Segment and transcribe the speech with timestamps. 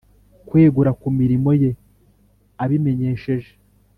[0.47, 1.71] Kwegura ku mirimo ye
[2.63, 3.51] abimenyesheje